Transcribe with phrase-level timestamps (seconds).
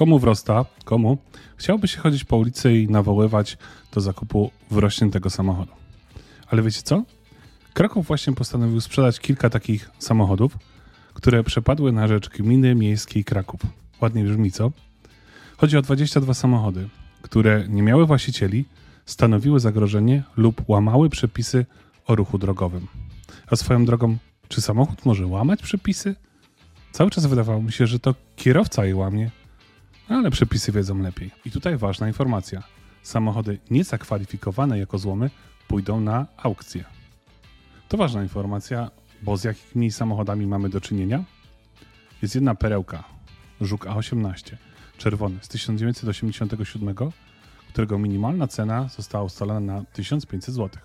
[0.00, 1.18] komu wrosta, komu
[1.56, 3.58] chciałby się chodzić po ulicy i nawoływać
[3.92, 5.72] do zakupu wrośniętego samochodu.
[6.46, 7.02] Ale wiecie co?
[7.74, 10.58] Kraków właśnie postanowił sprzedać kilka takich samochodów,
[11.14, 13.60] które przepadły na rzecz gminy miejskiej Kraków.
[14.00, 14.72] Ładnie brzmi, co?
[15.56, 16.88] Chodzi o 22 samochody,
[17.22, 18.64] które nie miały właścicieli,
[19.06, 21.66] stanowiły zagrożenie lub łamały przepisy
[22.06, 22.86] o ruchu drogowym.
[23.50, 24.16] A swoją drogą,
[24.48, 26.14] czy samochód może łamać przepisy?
[26.92, 29.30] Cały czas wydawało mi się, że to kierowca je łamie,
[30.16, 31.30] ale przepisy wiedzą lepiej.
[31.44, 32.62] I tutaj ważna informacja.
[33.02, 35.30] Samochody niezakwalifikowane jako złomy
[35.68, 36.84] pójdą na aukcję.
[37.88, 38.90] To ważna informacja,
[39.22, 41.24] bo z jakimi samochodami mamy do czynienia?
[42.22, 43.04] Jest jedna perełka,
[43.60, 44.56] Żuk A18,
[44.98, 46.94] czerwony z 1987,
[47.68, 50.82] którego minimalna cena została ustalona na 1500 zł.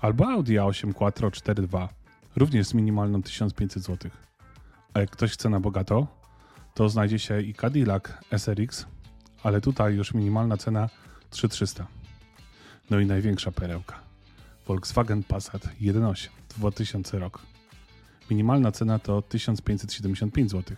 [0.00, 1.88] Albo Audi A8 Quattro 4.2,
[2.36, 4.10] również z minimalną 1500 zł.
[4.94, 6.15] A jak ktoś chce na bogato,
[6.76, 8.86] to znajdzie się i Cadillac SRX,
[9.42, 10.88] ale tutaj już minimalna cena
[11.30, 11.86] 3300.
[12.90, 14.00] No i największa perełka.
[14.66, 17.42] Volkswagen Passat 1.8 2000 rok.
[18.30, 20.76] Minimalna cena to 1575 zł.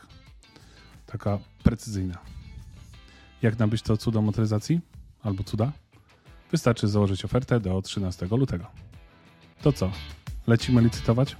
[1.06, 2.18] Taka precyzyjna.
[3.42, 4.80] Jak nabyć to cudo motoryzacji?
[5.22, 5.72] Albo cuda?
[6.50, 8.66] Wystarczy założyć ofertę do 13 lutego.
[9.62, 9.92] To co?
[10.46, 11.36] Lecimy licytować?